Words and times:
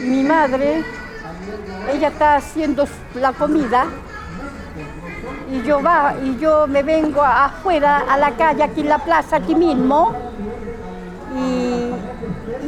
Mi 0.00 0.22
madre, 0.22 0.84
ella 1.92 2.08
está 2.08 2.36
haciendo 2.36 2.86
la 3.14 3.32
comida 3.32 3.86
y 5.50 5.62
yo 5.62 5.82
va 5.82 6.14
y 6.22 6.36
yo 6.38 6.66
me 6.66 6.82
vengo 6.82 7.22
afuera 7.22 8.04
a 8.08 8.16
la 8.18 8.32
calle 8.32 8.62
aquí 8.62 8.80
en 8.80 8.88
la 8.88 8.98
plaza 8.98 9.36
aquí 9.36 9.54
mismo 9.54 10.12
y, 11.36 11.90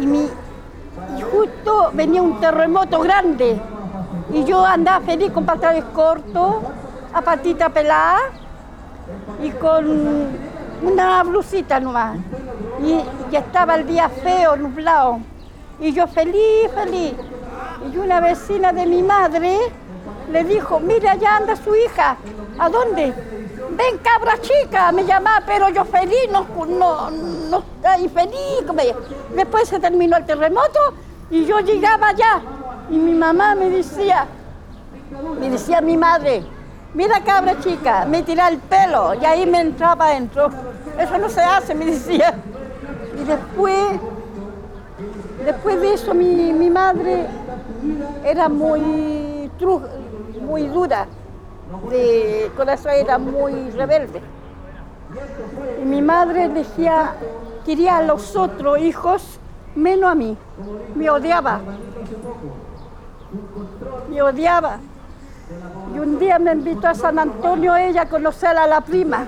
y 0.01 1.23
justo 1.23 1.91
venía 1.93 2.23
un 2.23 2.41
terremoto 2.41 3.01
grande 3.01 3.61
y 4.33 4.45
yo 4.45 4.65
andaba 4.65 5.05
feliz 5.05 5.31
con 5.31 5.47
pantalones 5.47 5.85
cortos, 5.93 6.57
a 7.13 7.23
patita 7.23 7.69
pelada 7.69 8.19
y 9.43 9.51
con 9.51 10.29
una 10.83 11.23
blusita 11.23 11.81
nomás. 11.81 12.19
Y, 12.83 13.01
y 13.33 13.37
estaba 13.37 13.77
el 13.77 13.87
día 13.87 14.09
feo, 14.09 14.57
nublado. 14.57 15.21
Y 15.81 15.93
yo 15.93 16.07
feliz, 16.07 16.71
feliz. 16.75 17.15
Y 17.93 17.97
una 17.99 18.21
vecina 18.21 18.73
de 18.73 18.87
mi 18.87 19.03
madre 19.03 19.59
le 20.31 20.45
dijo, 20.45 20.81
mira, 20.81 21.13
allá 21.13 21.37
anda 21.37 21.57
su 21.57 21.75
hija. 21.75 22.17
¿A 22.59 22.69
dónde? 22.69 23.13
Ven, 23.71 23.99
cabra 23.99 24.41
chica, 24.41 24.91
me 24.93 25.05
llamaba, 25.05 25.45
pero 25.45 25.69
yo 25.69 25.85
feliz, 25.85 26.31
no, 26.31 26.47
no, 26.67 27.11
no, 27.11 27.63
ay, 27.85 28.09
feliz. 28.09 28.65
Después 29.35 29.69
se 29.69 29.79
terminó 29.79 30.17
el 30.17 30.25
terremoto 30.25 30.81
y 31.31 31.45
yo 31.45 31.59
llegaba 31.61 32.09
allá 32.09 32.41
y 32.89 32.97
mi 32.97 33.13
mamá 33.13 33.55
me 33.55 33.69
decía, 33.69 34.27
me 35.39 35.51
decía 35.51 35.81
mi 35.81 35.97
madre, 35.97 36.45
mira 36.95 37.21
cabra 37.23 37.59
chica, 37.61 38.07
me 38.07 38.23
tira 38.23 38.49
el 38.49 38.59
pelo 38.59 39.15
y 39.15 39.25
ahí 39.25 39.45
me 39.45 39.61
entraba 39.61 40.07
adentro. 40.07 40.49
Eso 40.99 41.19
no 41.19 41.29
se 41.29 41.41
hace, 41.41 41.75
me 41.75 41.85
decía. 41.85 42.35
Y 43.21 43.25
después, 43.25 44.01
después 45.47 45.81
de 45.81 45.95
eso 45.95 46.13
mi, 46.13 46.71
madre 46.71 47.27
era 48.25 48.49
muy 48.49 49.49
dura, 50.73 51.07
de 51.89 52.51
corazón 52.57 52.93
era 52.93 53.17
muy 53.17 53.71
rebelde. 53.71 54.21
Y 55.81 55.85
mi 55.85 56.03
madre 56.03 56.49
decía, 56.49 57.15
quería 57.65 57.99
a 57.99 58.03
los 58.03 58.35
otros 58.37 58.79
hijos 58.81 59.39
menos 59.77 60.11
a 60.11 60.15
mí. 60.15 60.37
Me 60.95 61.09
odiaba. 61.09 61.61
Me 64.11 64.21
odiaba. 64.21 64.79
Y 65.95 65.99
un 66.01 66.19
día 66.19 66.41
me 66.41 66.53
invitó 66.53 66.89
a 66.89 66.95
San 66.95 67.19
Antonio 67.21 67.77
ella 67.77 68.03
a 68.03 68.09
conocer 68.09 68.57
a 68.57 68.67
la 68.67 68.81
prima. 68.81 69.27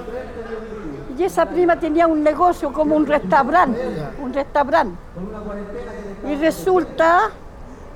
Y 1.16 1.24
esa 1.24 1.46
prima 1.46 1.78
tenía 1.78 2.06
un 2.06 2.22
negocio 2.22 2.72
como 2.72 2.96
un 2.96 3.06
restaurante, 3.06 3.80
un 4.20 4.32
restaurante. 4.32 4.96
Y 6.28 6.34
resulta 6.36 7.30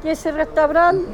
que 0.02 0.12
ese 0.12 0.32
restaurante, 0.32 1.06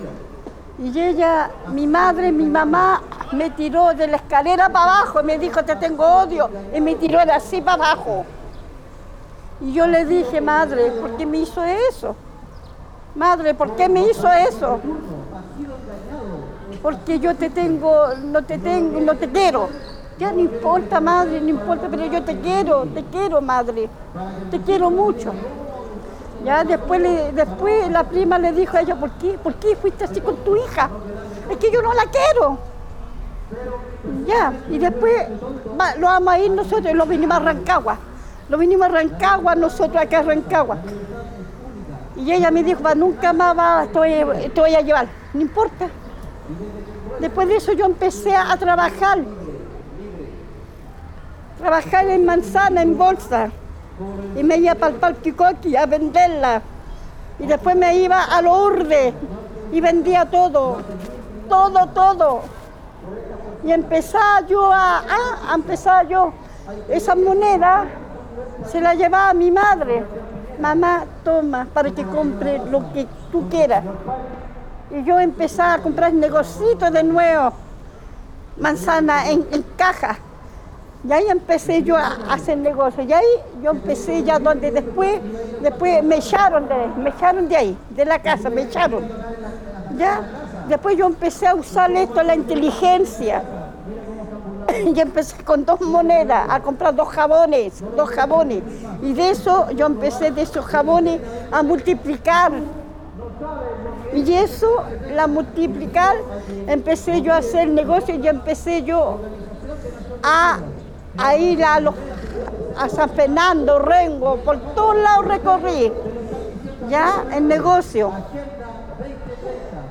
y 0.78 0.98
ella, 0.98 1.50
mi 1.72 1.86
madre, 1.86 2.30
mi 2.30 2.46
mamá, 2.46 3.02
me 3.32 3.50
tiró 3.50 3.92
de 3.94 4.06
la 4.06 4.18
escalera 4.18 4.68
para 4.68 5.00
abajo 5.00 5.20
y 5.20 5.24
me 5.24 5.38
dijo, 5.38 5.64
te 5.64 5.74
tengo 5.76 6.04
odio. 6.04 6.48
Y 6.72 6.80
me 6.80 6.94
tiró 6.94 7.18
de 7.26 7.32
así 7.32 7.60
para 7.60 7.92
abajo. 7.92 8.24
Y 9.60 9.72
yo 9.72 9.86
le 9.88 10.04
dije, 10.04 10.40
madre, 10.40 10.92
¿por 10.92 11.16
qué 11.16 11.26
me 11.26 11.38
hizo 11.38 11.62
eso? 11.64 12.14
Madre, 13.16 13.54
¿por 13.54 13.74
qué 13.74 13.88
me 13.88 14.08
hizo 14.08 14.30
eso? 14.32 14.78
Porque 16.80 17.18
yo 17.18 17.34
te 17.34 17.50
tengo, 17.50 18.14
no 18.24 18.44
te 18.44 18.58
tengo, 18.58 19.00
no 19.00 19.16
te 19.16 19.28
quiero. 19.28 19.68
Ya 20.18 20.32
no 20.32 20.38
importa, 20.38 21.00
madre, 21.00 21.40
no 21.40 21.48
importa, 21.48 21.88
pero 21.90 22.06
yo 22.06 22.22
te 22.22 22.38
quiero, 22.38 22.84
te 22.86 23.02
quiero, 23.04 23.40
madre. 23.40 23.88
Te 24.50 24.60
quiero 24.60 24.90
mucho. 24.90 25.32
Ya 26.44 26.62
después, 26.64 27.00
le- 27.00 27.32
después 27.32 27.90
la 27.90 28.04
prima 28.04 28.38
le 28.38 28.52
dijo 28.52 28.76
a 28.76 28.80
ella, 28.80 28.94
¿por 28.94 29.10
qué? 29.12 29.36
¿Por 29.38 29.54
qué 29.54 29.74
fuiste 29.76 30.04
así 30.04 30.20
con 30.20 30.36
tu 30.38 30.56
hija? 30.56 30.88
Es 31.50 31.56
que 31.56 31.70
yo 31.70 31.82
no 31.82 31.92
la 31.94 32.04
quiero. 32.04 32.58
Ya, 34.26 34.52
y 34.70 34.78
después 34.78 35.26
lo 35.98 36.06
vamos 36.06 36.34
a 36.34 36.38
ir 36.38 36.50
nosotros 36.50 36.90
y 36.90 36.94
lo 36.94 37.06
vinimos 37.06 37.36
a 37.38 37.40
Rancagua. 37.40 37.96
Lo 38.48 38.58
vinimos 38.58 38.86
a 38.86 38.90
Rancagua, 38.90 39.54
nosotros 39.54 40.00
acá 40.02 40.20
a 40.20 40.22
Rancagua. 40.22 40.78
Y 42.16 42.32
ella 42.32 42.50
me 42.50 42.62
dijo, 42.62 42.82
"Va, 42.82 42.94
nunca 42.94 43.32
más 43.32 43.56
va, 43.56 43.86
te, 43.92 44.24
voy, 44.24 44.48
te 44.48 44.60
voy 44.60 44.74
a 44.74 44.80
llevar. 44.80 45.06
No 45.34 45.40
importa. 45.40 45.88
Después 47.20 47.48
de 47.48 47.56
eso 47.56 47.72
yo 47.72 47.84
empecé 47.86 48.34
a 48.36 48.56
trabajar. 48.56 49.18
Trabajar 51.58 52.06
en 52.08 52.24
manzana, 52.24 52.82
en 52.82 52.96
bolsa. 52.96 53.50
Y 54.36 54.42
me 54.42 54.56
iba 54.56 54.74
para 54.74 54.92
el 54.92 55.00
Parque 55.00 55.34
Coqui 55.34 55.76
a 55.76 55.86
venderla. 55.86 56.62
Y 57.38 57.46
después 57.46 57.76
me 57.76 57.96
iba 57.96 58.24
a 58.24 58.42
Lourdes 58.42 59.14
y 59.72 59.80
vendía 59.80 60.24
todo. 60.26 60.78
Todo, 61.48 61.86
todo. 61.88 62.40
Y 63.64 63.72
empezaba 63.72 64.46
yo 64.46 64.72
a, 64.72 64.98
a, 64.98 65.52
a 65.52 65.54
empezar 65.54 66.06
yo. 66.08 66.32
Esa 66.88 67.14
moneda 67.14 67.86
se 68.70 68.80
la 68.80 68.94
llevaba 68.94 69.30
a 69.30 69.34
mi 69.34 69.50
madre. 69.50 70.04
Mamá, 70.60 71.04
toma 71.24 71.66
para 71.72 71.90
que 71.90 72.04
compre 72.04 72.60
lo 72.70 72.92
que 72.92 73.06
tú 73.30 73.48
quieras. 73.48 73.84
Y 74.90 75.04
yo 75.04 75.18
empezaba 75.18 75.74
a 75.74 75.78
comprar 75.78 76.12
negocitos 76.12 76.90
de 76.92 77.02
nuevo, 77.02 77.52
manzana 78.58 79.28
en 79.30 79.44
caja. 79.76 80.18
Y 81.06 81.12
ahí 81.12 81.26
empecé 81.28 81.82
yo 81.82 81.96
a 81.96 82.16
hacer 82.30 82.58
negocio. 82.58 83.04
Y 83.04 83.12
ahí 83.12 83.26
yo 83.62 83.70
empecé 83.70 84.22
ya 84.24 84.38
donde 84.38 84.70
después, 84.70 85.20
después 85.62 86.02
me 86.02 86.16
echaron 86.16 86.68
de, 86.68 86.74
me 87.00 87.10
echaron 87.10 87.48
de 87.48 87.56
ahí, 87.56 87.78
de 87.90 88.04
la 88.04 88.20
casa, 88.20 88.50
me 88.50 88.62
echaron. 88.62 89.04
Ya, 89.96 90.20
después 90.68 90.96
yo 90.96 91.06
empecé 91.06 91.46
a 91.46 91.54
usar 91.54 91.90
esto, 91.92 92.22
la 92.22 92.34
inteligencia. 92.34 93.42
Y 94.94 95.00
empecé 95.00 95.42
con 95.44 95.64
dos 95.64 95.80
monedas 95.80 96.46
a 96.48 96.60
comprar 96.60 96.94
dos 96.94 97.08
jabones, 97.08 97.82
dos 97.96 98.10
jabones. 98.10 98.62
Y 99.02 99.14
de 99.14 99.30
eso 99.30 99.70
yo 99.70 99.86
empecé 99.86 100.30
de 100.30 100.42
esos 100.42 100.64
jabones 100.66 101.20
a 101.50 101.62
multiplicar. 101.62 102.52
Y 104.14 104.32
eso, 104.32 104.82
la 105.14 105.26
multiplicar, 105.26 106.16
empecé 106.66 107.22
yo 107.22 107.32
a 107.32 107.38
hacer 107.38 107.68
negocio 107.68 108.14
y 108.14 108.26
empecé 108.26 108.82
yo 108.82 109.20
a, 110.22 110.58
a 111.18 111.36
ir 111.36 111.64
a, 111.64 111.80
los, 111.80 111.94
a 112.76 112.88
San 112.88 113.10
Fernando, 113.10 113.78
Rengo, 113.78 114.36
por 114.36 114.58
todos 114.74 114.96
lados 114.96 115.26
recorrí, 115.26 115.92
ya, 116.88 117.24
el 117.34 117.48
negocio. 117.48 118.12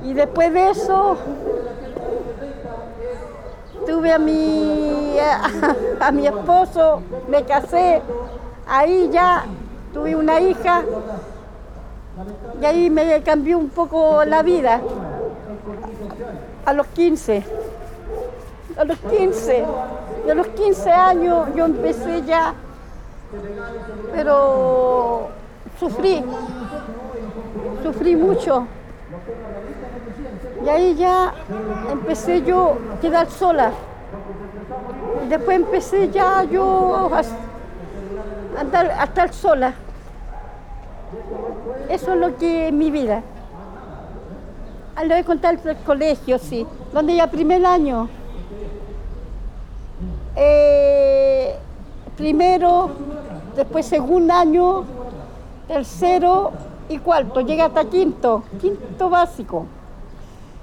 Y 0.02 0.14
después 0.14 0.52
de 0.52 0.70
eso, 0.70 1.16
tuve 3.86 4.12
a 4.12 4.18
mi, 4.18 5.16
a, 5.18 5.76
a 6.08 6.12
mi 6.12 6.26
esposo, 6.26 7.02
me 7.28 7.44
casé, 7.44 8.00
ahí 8.66 9.10
ya 9.12 9.44
tuve 9.92 10.16
una 10.16 10.40
hija 10.40 10.82
y 12.60 12.64
ahí 12.64 12.90
me 12.90 13.22
cambió 13.22 13.58
un 13.58 13.68
poco 13.68 14.24
la 14.24 14.42
vida. 14.42 14.80
A 16.64 16.72
los 16.72 16.86
15. 16.88 17.44
A 18.76 18.84
los 18.84 18.98
15. 18.98 19.64
A 20.30 20.34
los 20.34 20.48
15 20.48 20.90
años 20.90 21.48
yo 21.54 21.64
empecé 21.64 22.22
ya, 22.22 22.52
pero 24.12 25.28
sufrí. 25.80 26.22
Sufrí 27.82 28.14
mucho. 28.14 28.66
Y 30.64 30.68
ahí 30.68 30.94
ya 30.96 31.32
empecé 31.90 32.42
yo 32.42 32.76
a 32.94 33.00
quedar 33.00 33.30
sola. 33.30 33.70
Después 35.30 35.56
empecé 35.56 36.10
ya 36.10 36.44
yo 36.44 37.10
a, 37.10 38.60
andar, 38.60 38.90
a 38.90 39.04
estar 39.04 39.32
sola. 39.32 39.72
Eso 41.88 42.12
es 42.12 42.20
lo 42.20 42.36
que 42.36 42.68
es 42.68 42.72
mi 42.72 42.90
vida. 42.90 43.22
Ah, 44.94 45.04
voy 45.04 45.12
a 45.12 45.24
contar 45.24 45.58
el 45.64 45.76
colegio, 45.78 46.38
sí. 46.38 46.66
Donde 46.92 47.16
ya 47.16 47.28
primer 47.28 47.64
año. 47.64 48.08
Eh, 50.40 51.56
primero, 52.16 52.90
después 53.56 53.86
segundo 53.86 54.32
año, 54.32 54.84
tercero 55.66 56.52
y 56.88 56.98
cuarto. 56.98 57.40
Llegué 57.40 57.62
hasta 57.62 57.84
quinto, 57.84 58.44
quinto 58.60 59.10
básico. 59.10 59.66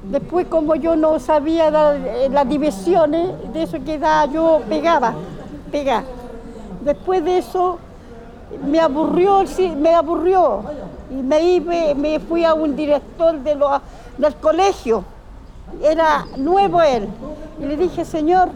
Después, 0.03 0.47
como 0.47 0.75
yo 0.75 0.95
no 0.95 1.19
sabía 1.19 1.67
eh, 1.95 2.29
las 2.31 2.47
divisiones, 2.47 3.31
de 3.51 3.63
eso 3.63 3.77
quedaba, 3.83 4.31
yo 4.31 4.61
pegaba, 4.69 5.13
pegaba. 5.71 6.03
Después 6.81 7.25
de 7.25 7.39
eso, 7.39 7.77
me 8.65 8.79
aburrió, 8.79 9.43
me 9.77 9.93
aburrió. 9.93 10.61
Y 11.11 11.21
me, 11.95 12.19
fui 12.21 12.45
a 12.45 12.53
un 12.53 12.77
director 12.77 13.39
de 13.39 13.57
del 14.17 14.35
colegio. 14.35 15.03
Era 15.83 16.25
nuevo 16.37 16.81
él. 16.81 17.09
Y 17.59 17.65
le 17.65 17.75
dije, 17.75 18.05
señor, 18.05 18.49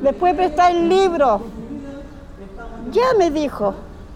¿me 0.00 0.12
puede 0.12 0.34
prestar 0.34 0.72
el 0.72 0.88
libro? 0.88 1.40
Ya 2.90 3.14
me 3.18 3.30
dijo. 3.30 3.74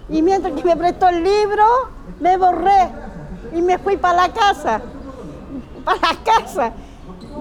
Y 0.08 0.22
mientras 0.22 0.54
que 0.54 0.64
me 0.64 0.76
prestó 0.76 1.08
el 1.08 1.22
libro, 1.22 1.64
me 2.20 2.36
borré. 2.36 2.88
y 3.52 3.62
me 3.62 3.78
fui 3.78 3.96
para 3.96 4.26
la 4.26 4.32
casa, 4.32 4.80
para 5.84 5.98
la 6.00 6.18
casa. 6.24 6.72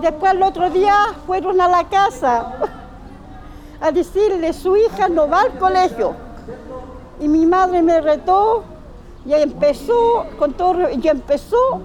Después 0.02 0.32
el 0.34 0.44
otro 0.44 0.70
día 0.70 0.96
fueron 1.26 1.60
a 1.60 1.68
la 1.68 1.84
casa 1.86 2.54
a 3.82 3.92
decirle, 3.92 4.54
su 4.54 4.76
hija 4.78 5.10
no 5.10 5.28
va 5.28 5.42
al 5.42 5.58
colegio. 5.58 6.14
Y 7.20 7.28
mi 7.28 7.46
madre 7.46 7.82
me 7.82 8.00
retó 8.00 8.64
y 9.26 9.34
empezó, 9.34 10.26
con 10.38 10.54
todo, 10.54 10.90
y 10.90 11.08
empezó. 11.08 11.82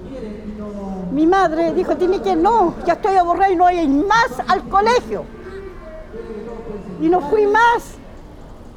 Mi 1.10 1.26
madre 1.26 1.72
dijo, 1.72 1.96
tiene 1.96 2.20
que 2.20 2.36
no, 2.36 2.74
ya 2.86 2.94
estoy 2.94 3.16
aburrida 3.16 3.50
y 3.50 3.56
no 3.56 3.70
ir 3.70 3.88
más 3.88 4.40
al 4.48 4.68
colegio. 4.68 5.24
Y 7.02 7.08
no 7.08 7.20
fui 7.20 7.46
más. 7.46 7.96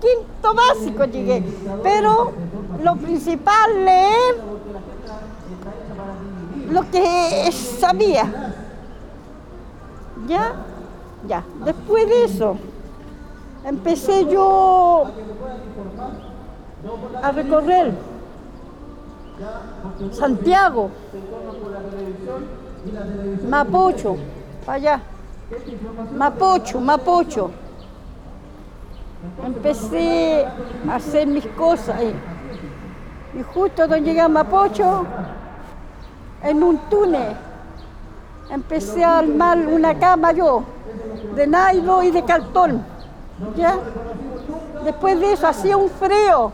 Quinto 0.01 0.54
básico 0.54 1.06
llegué. 1.06 1.44
Pero 1.81 2.33
lo 2.83 2.95
principal, 2.98 3.86
leer 3.86 4.36
lo 6.69 6.92
que 6.92 7.51
sabía. 7.51 8.54
¿Ya? 10.27 10.54
Ya. 11.27 11.44
Después 11.63 12.07
de 12.10 12.24
eso, 12.25 12.57
empecé 13.63 14.25
yo 14.25 15.06
a 17.22 17.31
recorrer 17.31 17.94
Santiago, 20.12 20.89
Mapocho, 23.48 24.16
allá, 24.68 25.01
Mapocho, 26.16 26.80
Mapocho. 26.80 27.51
Empecé 29.45 30.45
a 30.89 30.95
hacer 30.95 31.27
mis 31.27 31.45
cosas 31.48 32.01
y 33.38 33.44
justo 33.54 33.88
cuando 33.88 33.98
llegué 33.98 34.22
a 34.22 34.30
Mapocho, 34.30 35.06
en 36.42 36.63
un 36.63 36.77
túnel, 36.89 37.36
empecé 38.50 39.04
a 39.04 39.19
armar 39.19 39.57
una 39.57 39.98
cama 39.98 40.31
yo, 40.31 40.63
de 41.36 41.48
nylon 41.48 42.06
y 42.06 42.12
de 42.12 42.24
cartón. 42.24 42.86
¿ya? 43.57 43.77
Después 44.83 45.19
de 45.19 45.33
eso 45.33 45.48
hacía 45.48 45.75
un 45.75 45.89
frío 45.89 46.51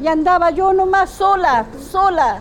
y 0.00 0.06
andaba 0.06 0.50
yo 0.50 0.72
nomás 0.72 1.10
sola, 1.10 1.66
sola. 1.78 2.40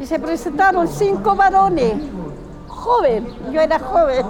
Y 0.00 0.06
se 0.06 0.18
presentaron 0.18 0.88
cinco 0.88 1.34
varones, 1.34 1.94
joven, 2.68 3.26
yo 3.52 3.60
era 3.60 3.78
joven. 3.78 4.24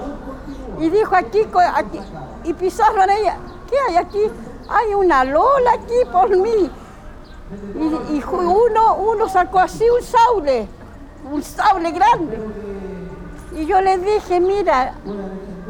Y 0.81 0.91
dijo 0.91 1.15
aquí, 1.15 1.47
aquí 1.75 2.01
y 2.45 2.53
pisaron 2.53 3.09
ella, 3.11 3.37
¿qué 3.69 3.77
hay 3.89 3.97
aquí? 3.97 4.23
Hay 4.69 4.95
una 4.95 5.25
lola 5.25 5.73
aquí 5.73 6.11
por 6.11 6.37
mí. 6.37 6.71
Y, 8.11 8.23
uno, 8.25 8.97
uno 8.97 9.29
sacó 9.29 9.59
así 9.61 9.85
un 9.89 10.03
sable, 10.03 10.67
un 11.31 11.43
sable 11.43 11.91
grande. 11.93 12.39
Y 13.57 13.67
yo 13.67 13.81
le 13.81 13.99
dije, 13.99 14.41
mira, 14.41 14.95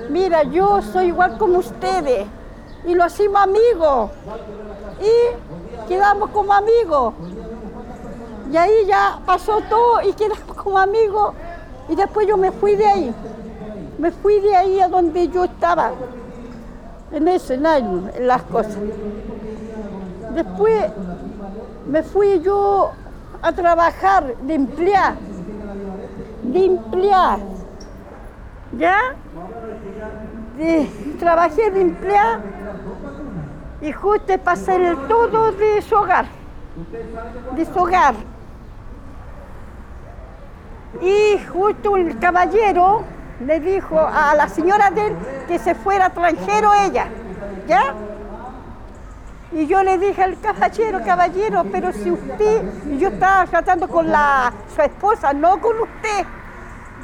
mira, 0.09 0.43
yo 0.45 0.81
soy 0.83 1.07
igual 1.07 1.37
como 1.37 1.59
ustedes. 1.59 2.27
Y 2.87 2.95
lo 2.95 3.05
hacemos 3.05 3.43
amigos. 3.43 4.11
Y 5.01 5.89
quedamos 5.89 6.31
como 6.31 6.53
amigos. 6.53 7.15
Y 8.51 8.57
ahí 8.57 8.87
ya 8.87 9.19
pasó 9.27 9.61
todo 9.69 10.03
y 10.03 10.13
quedamos 10.13 10.57
como 10.57 10.79
amigos. 10.79 11.35
Y 11.89 11.97
después 11.97 12.27
yo 12.27 12.37
me 12.37 12.53
fui 12.53 12.77
de 12.77 12.87
ahí. 12.87 13.15
Me 13.99 14.11
fui 14.11 14.41
de 14.41 14.57
ahí 14.57 14.81
a 14.81 14.89
donde 14.89 15.29
yo 15.29 15.45
estaba. 15.45 15.93
En 17.15 17.29
ese 17.29 17.55
año, 17.55 18.11
en 18.15 18.27
las 18.27 18.43
cosas. 18.43 18.77
Después 20.35 20.87
me 21.87 22.03
fui 22.03 22.41
yo 22.41 22.91
a 23.41 23.53
trabajar 23.53 24.37
de 24.39 24.55
emplear. 24.55 25.15
De 26.43 26.65
emplear. 26.65 27.39
¿Ya? 28.77 28.99
trabajé 31.19 31.71
de 31.71 31.81
emplear 31.81 32.41
y 33.81 33.93
justo 33.93 34.39
pasé 34.39 34.97
todo 35.09 35.53
de 35.53 35.83
su 35.83 35.95
hogar, 35.95 36.27
de 37.57 37.65
su 37.67 37.79
hogar. 37.79 38.15
Y 41.03 41.39
justo 41.53 41.97
el 41.97 42.19
caballero 42.19 43.03
le 43.41 43.61
dijo 43.61 43.99
a 43.99 44.35
la 44.35 44.49
señora 44.49 44.91
de 44.91 45.09
él 45.09 45.17
que 45.49 45.59
se 45.59 45.75
fuera 45.75 46.07
extranjero 46.07 46.73
ella, 46.75 47.07
¿ya? 47.67 47.95
Y 49.53 49.67
yo 49.67 49.83
le 49.83 49.99
dije 49.99 50.23
al 50.23 50.39
caballero, 50.41 51.01
caballero, 51.05 51.65
pero 51.71 51.93
si 51.93 52.11
usted, 52.11 52.63
yo 52.99 53.09
estaba 53.09 53.47
tratando 53.47 53.89
con 53.89 54.11
la, 54.11 54.53
su 54.75 54.83
esposa, 54.83 55.33
no 55.33 55.61
con 55.61 55.77
usted. 55.81 56.27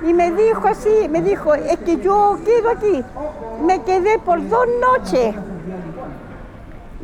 Y 0.03 0.13
me 0.13 0.33
dijo 0.33 0.67
así, 0.67 1.09
me 1.09 1.23
dijo, 1.23 1.55
es 1.55 1.79
que 1.79 1.99
yo 1.99 2.39
quedo 2.45 2.71
aquí. 2.71 3.05
Me 3.63 3.83
quedé 3.83 4.19
por 4.19 4.49
dos 4.49 4.67
noches 4.81 5.35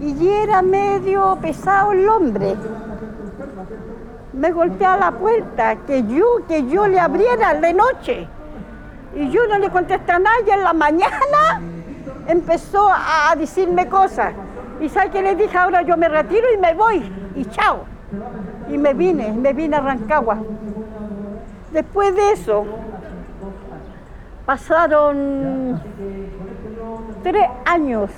y 0.01 0.29
era 0.29 0.63
medio 0.63 1.39
pesado 1.41 1.93
el 1.93 2.09
hombre. 2.09 2.57
Me 4.33 4.51
golpeaba 4.53 4.97
la 4.97 5.13
puerta, 5.13 5.77
que 5.87 6.03
yo, 6.05 6.45
que 6.47 6.67
yo 6.67 6.87
le 6.87 6.99
abriera 7.01 7.55
de 7.55 7.73
noche. 7.73 8.29
Y 9.17 9.31
yo 9.31 9.47
no 9.49 9.59
le 9.59 9.71
contesté 9.71 10.13
a 10.13 10.19
nadie. 10.19 10.53
En 10.53 10.63
la 10.63 10.73
mañana 10.75 11.61
empezó 12.29 12.89
a 12.91 13.35
decirme 13.35 13.89
cosas. 13.89 14.35
Y 14.81 14.89
sabe 14.89 15.11
que 15.11 15.23
le 15.23 15.35
dije, 15.35 15.57
ahora 15.57 15.83
yo 15.83 15.97
me 15.97 16.09
retiro 16.09 16.47
y 16.53 16.59
me 16.59 16.75
voy. 16.75 17.11
Y 17.35 17.45
chao. 17.47 17.85
Y 18.69 18.77
me 18.77 18.93
vine, 18.93 19.33
me 19.33 19.53
vine 19.53 19.77
a 19.77 19.81
Rancagua. 19.81 20.39
Después 21.73 22.15
de 22.15 22.33
eso, 22.33 22.65
pasaron 24.45 25.81
tres 27.23 27.49
años 27.65 28.11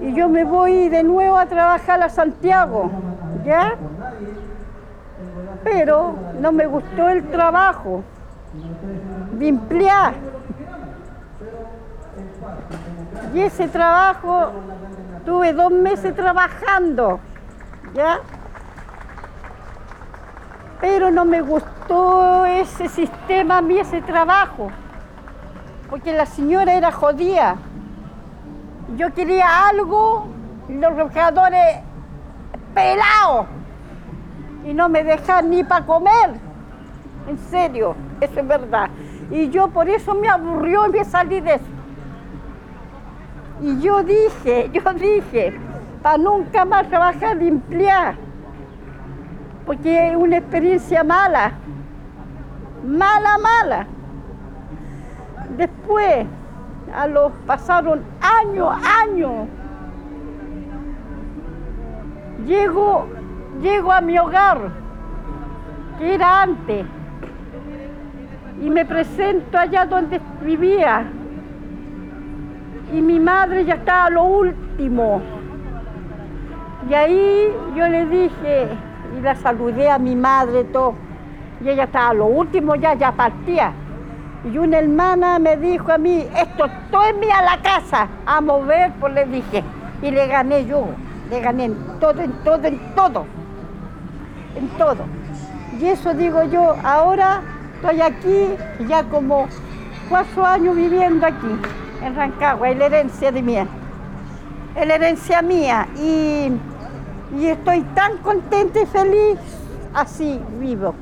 y 0.00 0.12
yo 0.12 0.28
me 0.28 0.44
voy 0.44 0.88
de 0.90 1.02
nuevo 1.02 1.38
a 1.38 1.46
trabajar 1.46 2.02
a 2.02 2.08
Santiago, 2.10 2.90
¿ya? 3.44 3.74
Pero 5.62 6.14
no 6.40 6.52
me 6.52 6.66
gustó 6.66 7.08
el 7.08 7.30
trabajo 7.30 8.04
emplear. 9.40 10.14
Y 13.34 13.40
ese 13.40 13.68
trabajo, 13.68 14.52
tuve 15.24 15.52
dos 15.52 15.70
meses 15.70 16.14
trabajando, 16.14 17.18
¿ya? 17.94 18.20
Pero 20.80 21.10
no 21.10 21.24
me 21.24 21.40
gustó 21.40 22.44
ese 22.44 22.88
sistema 22.88 23.58
a 23.58 23.62
mí, 23.62 23.78
ese 23.78 24.02
trabajo, 24.02 24.70
porque 25.88 26.12
la 26.12 26.26
señora 26.26 26.74
era 26.74 26.92
jodida. 26.92 27.56
Yo 28.96 29.12
quería 29.14 29.68
algo, 29.68 30.28
los 30.68 30.94
trabajadores 30.94 31.78
pelados, 32.74 33.46
y 34.64 34.74
no 34.74 34.88
me 34.88 35.02
dejan 35.02 35.50
ni 35.50 35.64
para 35.64 35.86
comer. 35.86 36.43
En 37.26 37.38
serio, 37.38 37.94
eso 38.20 38.40
es 38.40 38.46
verdad. 38.46 38.90
Y 39.30 39.48
yo 39.48 39.68
por 39.68 39.88
eso 39.88 40.14
me 40.14 40.28
aburrió 40.28 40.86
y 40.86 40.90
me 40.90 41.04
salí 41.04 41.40
de 41.40 41.54
eso. 41.54 41.64
Y 43.62 43.80
yo 43.80 44.02
dije, 44.02 44.70
yo 44.72 44.92
dije, 44.94 45.58
para 46.02 46.18
nunca 46.18 46.64
más 46.64 46.88
trabajar 46.88 47.38
de 47.38 47.48
emplear, 47.48 48.16
porque 49.64 50.10
es 50.10 50.16
una 50.16 50.36
experiencia 50.36 51.02
mala, 51.02 51.52
mala, 52.84 53.38
mala. 53.38 53.86
Después, 55.56 56.26
a 56.94 57.06
los 57.06 57.32
pasaron 57.46 58.02
años, 58.20 58.68
años. 59.02 59.48
Llego, 62.46 63.06
llego 63.62 63.90
a 63.90 64.00
mi 64.02 64.18
hogar, 64.18 64.70
que 65.98 66.14
era 66.14 66.42
antes, 66.42 66.84
y 68.60 68.70
me 68.70 68.84
presento 68.84 69.58
allá 69.58 69.84
donde 69.84 70.20
vivía. 70.42 71.04
Y 72.92 73.00
mi 73.00 73.18
madre 73.18 73.64
ya 73.64 73.74
estaba 73.74 74.06
a 74.06 74.10
lo 74.10 74.24
último. 74.24 75.20
Y 76.88 76.94
ahí 76.94 77.48
yo 77.74 77.88
le 77.88 78.06
dije, 78.06 78.68
y 79.16 79.20
la 79.20 79.34
saludé 79.34 79.90
a 79.90 79.98
mi 79.98 80.14
madre, 80.14 80.64
todo. 80.64 80.94
Y 81.64 81.68
ella 81.68 81.84
estaba 81.84 82.10
a 82.10 82.14
lo 82.14 82.26
último, 82.26 82.74
ya, 82.76 82.94
ya 82.94 83.12
partía. 83.12 83.72
Y 84.44 84.58
una 84.58 84.78
hermana 84.78 85.38
me 85.38 85.56
dijo 85.56 85.90
a 85.90 85.98
mí, 85.98 86.26
esto 86.36 86.66
todo 86.90 87.04
es 87.04 87.16
mía 87.16 87.40
la 87.42 87.62
casa, 87.62 88.08
a 88.26 88.40
mover, 88.40 88.92
pues 89.00 89.14
le 89.14 89.24
dije. 89.26 89.64
Y 90.02 90.10
le 90.10 90.26
gané 90.26 90.66
yo, 90.66 90.86
le 91.30 91.40
gané 91.40 91.64
en 91.64 91.76
todo, 91.98 92.20
en 92.20 92.32
todo, 92.44 92.64
en 92.64 92.78
todo, 92.94 93.26
en 94.54 94.68
todo. 94.76 95.04
Y 95.80 95.86
eso 95.86 96.12
digo 96.12 96.44
yo, 96.44 96.76
ahora 96.84 97.40
estoy 97.84 98.00
aquí, 98.00 98.56
ya 98.88 99.04
como 99.04 99.46
cuatro 100.08 100.44
años 100.46 100.74
viviendo 100.74 101.26
aquí, 101.26 101.54
en 102.02 102.16
Rancagua, 102.16 102.70
es 102.70 102.78
la 102.78 102.86
herencia 102.86 103.30
de 103.30 103.42
mía, 103.42 103.66
es 104.74 104.86
la 104.86 104.94
herencia 104.94 105.42
mía. 105.42 105.86
Y, 105.96 106.50
y 107.38 107.46
estoy 107.46 107.82
tan 107.94 108.16
contenta 108.18 108.80
y 108.80 108.86
feliz, 108.86 109.38
así 109.92 110.40
vivo. 110.58 110.94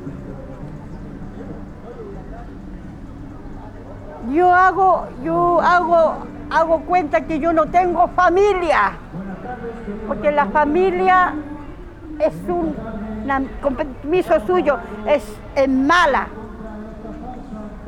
Yo 4.32 4.52
hago, 4.52 5.06
yo 5.22 5.60
hago, 5.60 6.16
hago 6.50 6.80
cuenta 6.80 7.20
que 7.20 7.38
yo 7.38 7.52
no 7.52 7.66
tengo 7.66 8.08
familia, 8.08 8.92
porque 10.08 10.32
la 10.32 10.46
familia 10.46 11.34
es 12.18 12.34
un 12.48 12.74
compromiso 13.60 14.40
suyo, 14.46 14.78
es, 15.06 15.24
es 15.54 15.68
mala. 15.68 16.26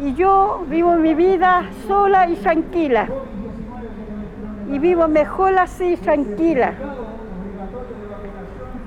Y 0.00 0.14
yo 0.14 0.64
vivo 0.68 0.96
mi 0.96 1.14
vida 1.14 1.64
sola 1.86 2.28
y 2.28 2.34
tranquila. 2.36 3.08
Y 4.70 4.78
vivo 4.78 5.06
mejor 5.08 5.58
así, 5.58 5.96
tranquila. 5.96 6.72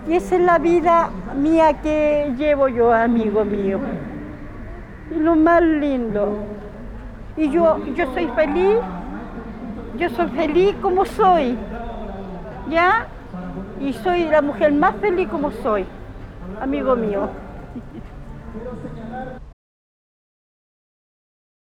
Y 0.08 0.14
esa 0.16 0.36
es 0.36 0.42
la 0.42 0.58
vida 0.58 1.10
mía 1.36 1.82
que 1.82 2.34
llevo 2.38 2.68
yo, 2.68 2.94
amigo 2.94 3.46
mío. 3.46 3.80
Y 5.12 5.20
lo 5.20 5.36
más 5.36 5.62
lindo. 5.62 6.38
Y 7.38 7.50
yo, 7.52 7.78
yo 7.96 8.14
soy 8.14 8.28
feliz, 8.28 8.78
yo 9.98 10.10
soy 10.10 10.28
feliz 10.30 10.76
como 10.82 11.06
soy. 11.06 11.58
¿Ya? 12.70 13.08
Y 13.80 13.94
soy 13.94 14.26
la 14.26 14.42
mujer 14.42 14.74
más 14.74 14.96
feliz 14.96 15.30
como 15.30 15.52
soy, 15.52 15.86
amigo 16.60 16.96
mío. 16.96 17.30